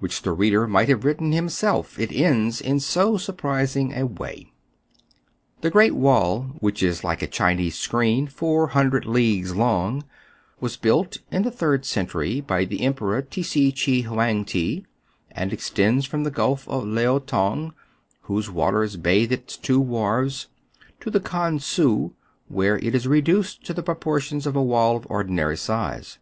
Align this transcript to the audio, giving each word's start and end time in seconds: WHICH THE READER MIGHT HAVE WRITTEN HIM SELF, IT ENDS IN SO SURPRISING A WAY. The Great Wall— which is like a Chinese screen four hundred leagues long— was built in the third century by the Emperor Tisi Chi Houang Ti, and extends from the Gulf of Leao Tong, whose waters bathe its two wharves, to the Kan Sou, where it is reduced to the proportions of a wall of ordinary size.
WHICH 0.00 0.20
THE 0.20 0.32
READER 0.34 0.66
MIGHT 0.66 0.88
HAVE 0.90 1.06
WRITTEN 1.06 1.32
HIM 1.32 1.48
SELF, 1.48 1.98
IT 1.98 2.12
ENDS 2.12 2.60
IN 2.60 2.80
SO 2.80 3.16
SURPRISING 3.16 3.94
A 3.94 4.04
WAY. 4.06 4.52
The 5.62 5.70
Great 5.70 5.94
Wall— 5.94 6.48
which 6.60 6.82
is 6.82 7.02
like 7.02 7.22
a 7.22 7.26
Chinese 7.26 7.78
screen 7.78 8.26
four 8.26 8.66
hundred 8.66 9.06
leagues 9.06 9.56
long— 9.56 10.04
was 10.60 10.76
built 10.76 11.16
in 11.32 11.44
the 11.44 11.50
third 11.50 11.86
century 11.86 12.42
by 12.42 12.66
the 12.66 12.82
Emperor 12.82 13.22
Tisi 13.22 13.72
Chi 13.72 14.06
Houang 14.06 14.44
Ti, 14.44 14.84
and 15.30 15.50
extends 15.50 16.04
from 16.04 16.24
the 16.24 16.30
Gulf 16.30 16.68
of 16.68 16.84
Leao 16.84 17.18
Tong, 17.24 17.72
whose 18.24 18.50
waters 18.50 18.98
bathe 18.98 19.32
its 19.32 19.56
two 19.56 19.80
wharves, 19.80 20.48
to 21.00 21.08
the 21.10 21.20
Kan 21.20 21.58
Sou, 21.58 22.10
where 22.48 22.76
it 22.80 22.94
is 22.94 23.06
reduced 23.08 23.64
to 23.64 23.72
the 23.72 23.82
proportions 23.82 24.46
of 24.46 24.54
a 24.54 24.62
wall 24.62 24.94
of 24.94 25.06
ordinary 25.08 25.56
size. 25.56 26.18